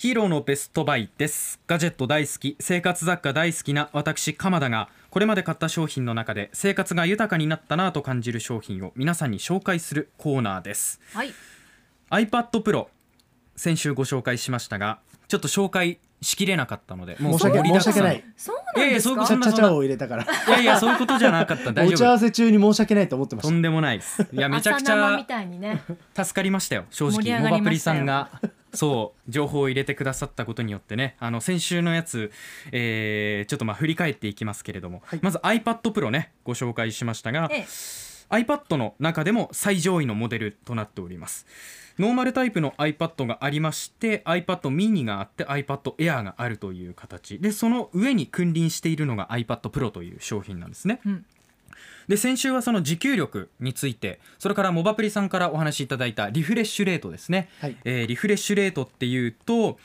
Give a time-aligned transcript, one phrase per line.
[0.00, 1.58] ヒーローのベストバイです。
[1.66, 2.56] ガジェット大好き。
[2.60, 11.00] 生活雑貨大好きな私鎌田がこれまで買った商品の中で生活が豊かになったなと感じる商品を皆さんに紹介するコーナーです。
[11.12, 11.34] はい。
[12.10, 12.86] iPad Pro
[13.56, 18.24] 先週ご紹介しましたがちょっと紹介しきれなかったのでも申し訳申し訳ない。
[18.36, 19.26] そういやいやなんですか？
[19.26, 20.22] そういうことを入れたから。
[20.22, 21.72] いやいやそういうことじゃなかった。
[21.72, 24.24] 大打ち合丈わせ中に申し訳ないと思ってまし夫とんでもないです。
[24.32, 25.82] いやめちゃくちゃ朝生みたいにね。
[26.14, 26.84] 助かりましたよ。
[26.88, 28.30] 正直モバプリさんが
[28.74, 31.16] そう情報を入れてくださったことによってね。
[31.18, 32.30] あの先週のやつ、
[32.72, 35.20] えーちょっとまあ振り返っていきますけれども、はい。
[35.22, 37.66] まず iPad Pro ねご紹介しましたが、ええ。
[38.30, 41.46] iPad の中でも最上位のモデルとなっております。
[41.98, 47.38] ノーマルタイプの iPad がありまして iPad mini があって iPad Air があるという形。
[47.38, 51.26] でその上に君臨しているのが iPad Pro という商品なんですね、うん
[52.08, 57.76] で先週はその持久力についてそれからモバプリさんからお話しいただいたリフレッシュレートですね、はい。
[57.84, 59.78] えーリフレッシュレートっていうと、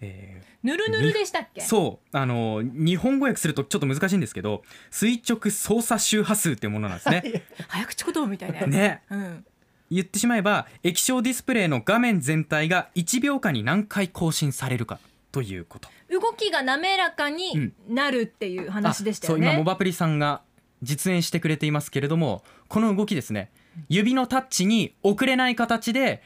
[0.00, 1.60] えぬるぬるでしたっけ？
[1.60, 2.16] ーそう。
[2.16, 7.44] あの日本語訳するとちょっと難しいんですけど垂直操作周波数っていうものなんですね。
[7.68, 9.02] 早口言葉みたいねね。
[9.10, 9.46] うん。
[9.90, 14.98] 言ってしまえば液晶ディスプレイの画面全体が1秒間に何回更新されるか
[15.32, 15.88] ということ。
[16.10, 19.42] 動きが滑らかになるっていう話でしたよあそう。
[19.42, 20.42] 今モねバプリさんが
[20.82, 23.50] 実演してくれていますけれどもこの動きですね。
[23.88, 26.22] 指のタッチに遅れない形で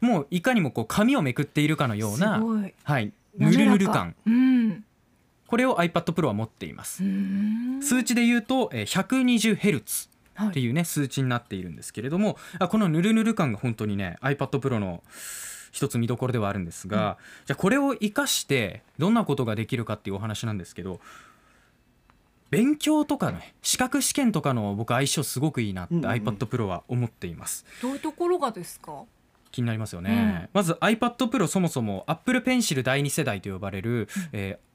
[0.00, 2.42] もういかにもこう紙をめくっているかのような
[2.84, 4.14] はいぬるぬる感。
[4.26, 4.84] うん。
[5.46, 7.02] これを iPad Pro は持っています。
[7.80, 10.48] 数値で言うとえー 120Hz はい。
[10.48, 15.02] っていうね数値になっているんですけれどもあこのぬるぬる感が本当にね iPad Pro の
[15.70, 21.00] 一つ見どころではあるんですが、じゃあこれを生かしてどんなことができるかっていうお話なんですけど
[22.50, 26.22] 勉強とかね資格試験とかの僕相性すごくいいなってうんうんうん。
[26.22, 27.64] iPad Pro は思っています。
[27.82, 29.04] どういうところがですか？
[29.50, 34.68] 気になりますよね、まず iPad Pro そもそも Apple Pencil 第2世代と呼ばれる、えー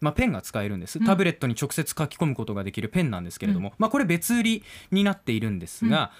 [0.00, 0.98] まあ、ペンが使えるんです。
[0.98, 1.06] うん。
[1.06, 6.12] タブレットに直接書き込むことができるペンなんですけれども、まあ、これ別売りになっているんですが、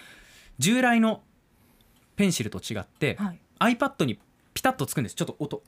[0.58, 1.22] 従来の
[2.16, 3.76] ペンシルと違って、はい。
[3.76, 4.18] iPad に
[4.54, 5.14] ピタッとつくんです。
[5.16, 5.62] ちょっと音。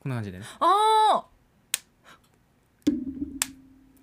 [0.00, 1.26] こんな感じでねあ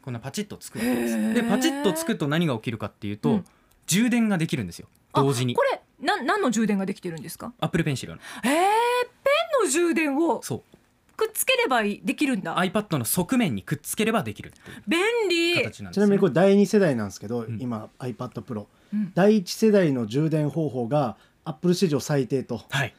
[0.04, 1.34] こんなパチッとつくあわけです。
[1.34, 3.46] でパチッとつくと何が起きるかっていうと、うん。
[3.88, 4.88] 充電ができるんですよ。
[5.14, 5.56] 同時に。
[5.56, 8.16] これな何の充電ができてるんですか？Apple Pencil の。
[8.16, 8.50] えー、ペ
[9.62, 10.64] ンの充電をそう。
[11.16, 12.58] くっつければいいできるんだ。
[12.58, 14.52] iPad の側面にくっつければできる
[14.88, 15.00] 便
[15.30, 15.56] 利。
[15.56, 15.88] 形なんですよ。
[15.90, 17.62] ねちなみにこれ第2世代なんですけど、ん。
[17.62, 19.12] 今 iPad Pro うん。
[19.16, 21.16] 第1世代の充電方法が
[21.46, 22.94] Apple 史上最低とはい。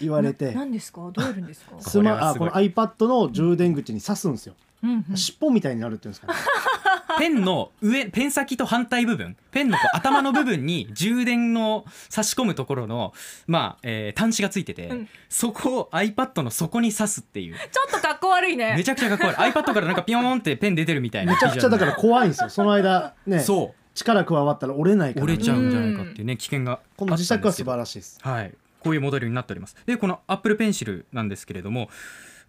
[0.00, 0.52] 言われて。
[0.52, 1.10] ななんですか？
[1.12, 1.76] どうやるんですか？
[1.80, 5.16] スマあこの iPad の充電口に挿すんですよ、うんうん。
[5.16, 6.38] 尻尾みたいになるっていうんですかね。
[7.18, 9.36] ペンの上ペン先と反対部分。
[9.50, 13.12] ペンのこう頭の部分に充電の差し込むところの、
[13.46, 15.08] まあえー端子がついてて、うん。
[15.28, 17.56] そこを iPad の底に挿すっていう。
[17.56, 18.74] ちょっとかっこ悪いね。
[18.76, 19.36] めちゃくちゃかっこ悪い。
[19.52, 22.48] iPad からなんかピヨーンってペン出てるみたいなめちゃくちゃだから怖いんですよ。
[22.48, 25.24] その間ねそ力加わったら折れないから。
[25.24, 28.18] う折れちゃうんじゃないかっていうね危険がこの磁石は素晴らしいです。
[28.22, 29.76] はい、こういうモデルになっております。
[29.86, 31.90] でこの Apple Pencil なんですけれども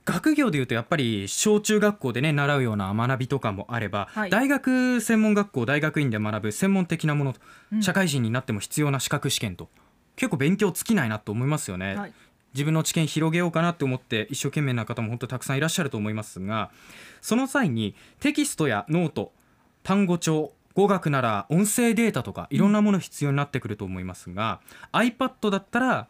[0.06, 4.30] 学業でいうとやっぱり小中学校でね習うような学びとかもあれば、はい。
[4.30, 7.40] 大学専門学校大学院で学ぶ専門的なものと、
[7.74, 7.84] うん。
[7.84, 9.70] 社会人になっても必要な資格試験と
[10.16, 11.96] 結構勉強尽きないなと思いますよね。
[11.96, 12.14] はい。
[12.54, 16.70] 自分の知見広げようかなって思って一生懸命な方も本当にたくさんいらっしゃると思いますが
[17.22, 19.32] その際にテキストやノート
[19.84, 24.62] 単語帳語学なら音声データとかいろんなもの必要になってくると思いますが、
[24.94, 26.08] iPad だったら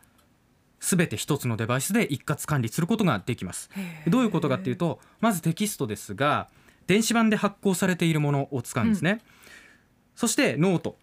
[0.81, 3.69] 全て一つのデバイスで一括管理することができます。
[4.07, 6.49] どういうことかっていうとまずテキストですが
[6.87, 9.21] 電子版で発行されているものを使うんですね、
[10.15, 10.97] そしてノート。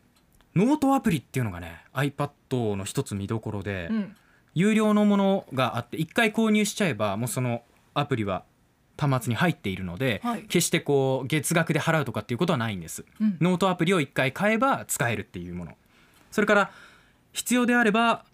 [0.54, 4.16] ノートアプリっていうのがね iPad の一つ見どころで、うん。
[4.54, 7.62] 有料のものがあって一回購入しちゃえばもうその
[7.94, 8.44] アプリは
[8.98, 10.42] 端末に入っているので、はい。
[10.42, 13.38] 決してこう月額で払うとかっていうことはないんです、うん。
[13.40, 15.76] ノートアプリを一回買えば使えるっていうもの。
[16.32, 16.70] それから
[17.32, 18.24] 必要であれば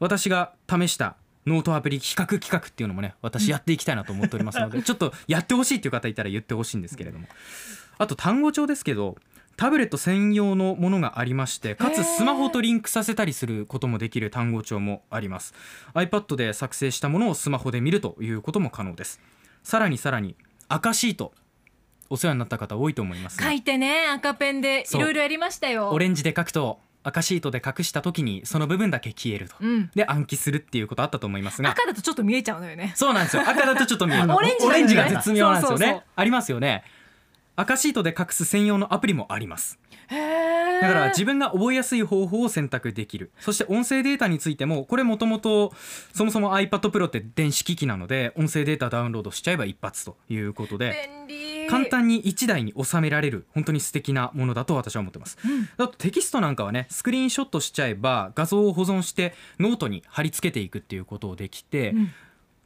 [0.00, 1.16] 私が試した
[1.46, 7.26] ノートアプリ比較企画っていうのもね私やっていきたいなと思っておりますので、 ちょっとやってほしいっていう方いたら言ってほしいんですけれども。
[8.00, 9.16] あと単語帳ですけど
[9.56, 15.52] タブレット専用のものがありましてかつスマホとリンクさせたりすることもできる単語帳もあります。
[15.94, 19.20] iPad で作成したものをスマホで見るということも可能です。
[19.64, 20.36] さらにさらに
[20.68, 21.32] 赤シート
[22.10, 23.46] お世話になった方多いと思いますが。
[23.46, 25.90] 書いてね赤ペンでいろいろやりましたよ。
[25.90, 29.90] オレンジで書くと赤シートで隠した時にその部分だけ消えると、うん。
[29.94, 31.70] で暗記するっていうことあったと思いますが。
[31.70, 32.92] 赤だとちょっと見えちゃうのよね。
[32.96, 33.42] そうなんですよ。
[33.42, 36.02] 赤だとちょっと見える オレンジが絶妙なんですよね。
[36.16, 36.84] ありますよね
[37.58, 39.80] 赤シートで隠す専用のアプリもあります。
[40.08, 40.16] だ
[40.88, 43.32] から自分が覚えやすい方法を選択できる。
[43.40, 45.72] そして音声データについてもこれもともと
[46.14, 51.10] そもそも iPad Pro って電子機器なので音声データダウンロードしちゃえば一発ということで
[51.68, 55.36] 簡単に1台に収められる本当に素敵なものだと私は思ってます、
[55.78, 62.12] あとテキストなんかはねスクリーンショットしちゃえば画像を保存してノートに貼り付けていくっていうことをできて、ん。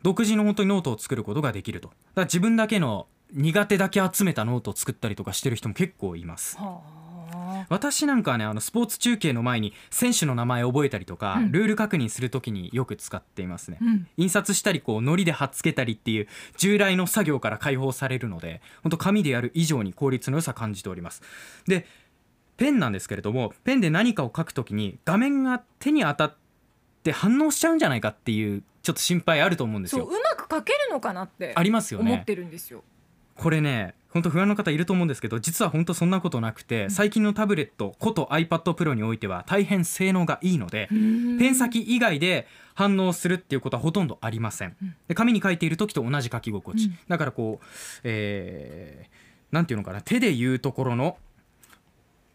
[0.02, 1.88] 独自の本当にノートを作ることができると。
[1.88, 6.56] だから自分だけの苦手だけ集めたノートを作ったりとかしてる人も結構います。
[6.56, 7.66] はあ。
[7.68, 11.52] 私なんかはねあのスポーツ中継の前に選手の名前を覚えたりとか、うん。
[11.52, 14.06] ルール確認するときによく使っていますね、うん。
[14.16, 21.22] 印刷したりこう糊で貼っつけたりっていう従来の作業から解放されるので本当紙でやる以上に効率の良さ感じております。
[21.66, 21.86] で
[22.56, 26.36] ペンなんですけれどもペンで何かを書くときに画面が手に当たっ
[27.02, 30.04] て反応しちゃうんじゃないかっていうちょっと心配あると思うんですよ。
[30.04, 32.84] そううまく書けるのかなってありますよ思っねてるんですよ
[33.36, 44.76] これね本当不安の方いると思うんですけど実は本当そんなことなくて最近のタブレットこと iPad Pro においては大変性能がいいのでペン先以外で反応するっていうことはほとんどありません。
[44.82, 44.94] うん。
[45.08, 46.98] で紙に書いている時と同じ書き心地、うん。
[47.08, 47.66] だからこう、
[48.04, 51.18] えーなんていうのかな手で言うところの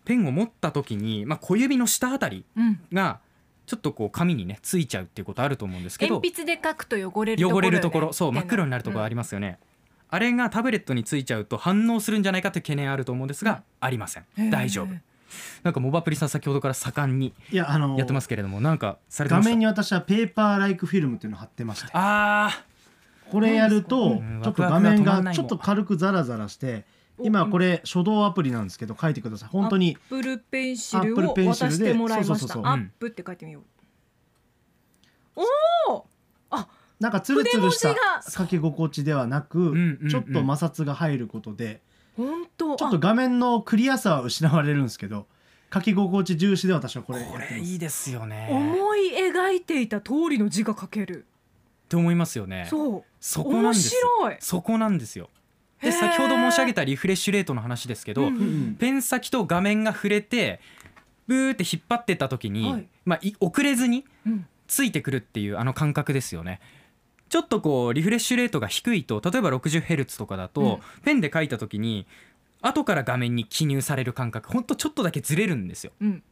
[0.06, 2.80] ペンを持った時に、まあ、小指の下あたりうん。
[2.94, 3.20] が
[3.66, 7.68] ちょっとこう紙にねついちゃうっていうことあると思うんですけど鉛筆で書くと汚れるところよね。
[7.68, 9.60] 汚れるところそう真っ黒になるところありりますよね、
[10.10, 14.26] あれがタブレットについちゃうと反応するんじゃないかという懸念あると思うんですが、ありません。
[14.50, 14.88] 大丈夫。
[15.64, 17.34] なんかモバプリさん先ほどから盛んに。
[17.52, 19.50] いやあのやってますけれどもなんかされてました？
[19.50, 21.90] 画面に私はペーパーライクフィルムっていうのを貼ってまして。
[21.94, 22.64] あ
[23.30, 24.42] これやるとうん。
[24.42, 26.86] ちょっと画面がちょっと軽くザラザラして
[27.20, 29.50] 今これ書道アプリなんですけど書いてください。
[29.50, 31.76] 本当にアップルペンシルを Apple ペンシルで。
[31.76, 32.54] 渡してもらいました。
[32.60, 33.64] アップって書いてみよう。
[35.90, 36.06] おお
[37.00, 40.10] なんかツルツルした筆文字書き心地ではなくんうんうん。
[40.10, 41.82] ちょっと摩擦が入ることで。
[42.16, 42.76] 本当。
[42.76, 45.28] ちょっと画面のクリアさは失われるんですけど
[45.74, 47.54] 書き心地重視で私はこれやこってます。
[47.54, 48.48] れいいですよね。
[48.52, 51.26] 思い描いていた通りの字が書ける。
[51.86, 52.68] って思いますよね。
[52.70, 53.04] そう。
[53.20, 54.38] そこなん面です白い。
[54.40, 55.30] そこなんですよ。
[55.82, 58.76] で先ほど申し上げたリフレッシュレートの話ですけど、うんうんうん。
[58.76, 60.60] ペン先と画面が触れて
[61.28, 62.88] ブーって引っ張ってった時に、はい。
[63.06, 64.48] まあい遅れずにうん。
[64.68, 66.60] ついてくるっていうあの感覚ですよね
[67.30, 70.80] ちょっとこうリフレッシュレートが低いと例えば 60Hz とかだと、うん。
[71.04, 72.08] ペンで書いた時に
[72.62, 75.92] 後から画面に記入される感覚ほんとちょっとだけずれるんですよ。
[76.02, 76.24] うん。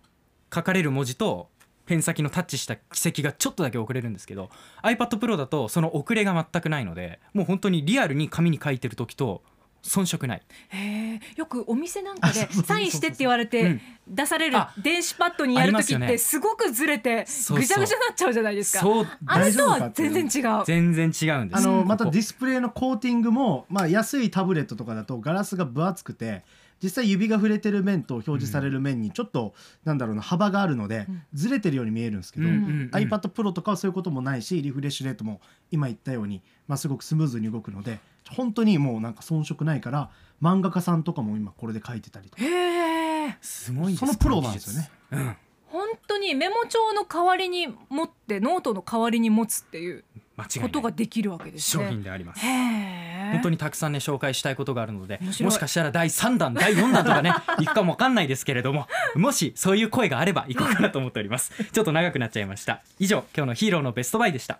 [0.53, 1.50] 書かれる文字と
[1.86, 4.50] ペン先のタッチした軌跡がちょっとだけ遅れるんですけど
[4.81, 9.44] iPad Pro だとその遅れが全くないのでもう本当にリアルに紙に書いてる時と
[9.85, 10.41] 遜色ない。
[10.69, 13.81] へえよくお店なんかでサインしてって言われうてん。
[14.07, 18.79] 出されるあ電子パッドにやる時ってすごくずれてぐちゃぐちゃになっちゃうじゃないですか。
[18.81, 20.63] そうあれとは全然違う。
[20.65, 21.59] 全然違うんです。
[21.59, 26.43] あのまたディスプレイのコーティングも、まあ、安いタブレットとかだとガラスが分厚くて
[26.83, 29.53] 実際指が触れてる面と表示される面にちょっと、
[29.85, 31.21] なんだろうな幅があるので、うん。
[31.33, 35.41] ずれてるように見えるんですけど、iPad Pro とかはそういうこともないしリフレッシュレートも
[35.71, 37.99] 今言ったように、まあ、すごくスムーズに動くので
[38.31, 40.10] 本当にもうなんか遜色ないから
[40.42, 42.44] 漫画家さんとかも今これで書いてたりとか。
[42.44, 44.89] へえすごいですそのプロなんですよね。
[45.10, 52.42] この技術本当にメモ帳の代わりに持ってノートの代わりに持つっていううん間違いことができるわけです商ね品であります。
[52.45, 61.51] 本当にたくさんね紹介したいことがあるのでもしかしたら第3弾第4弾とかね いくかもわかんないですけれどももしそういう声があれば行こうかなと思っております。
[61.72, 62.84] ちょっと長くなっちゃいました。
[63.00, 64.60] 以上今日のヒーローのベストバイでした